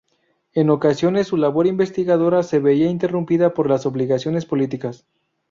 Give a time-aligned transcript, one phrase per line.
[0.53, 5.05] En ocasiones su labor investigadora se veía interrumpida por las obligaciones políticas.